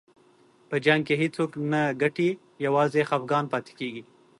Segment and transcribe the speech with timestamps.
[0.69, 2.29] په جنګ کې هېڅوک نه ګټي،
[2.65, 4.03] یوازې خفګان پاتې کېږي.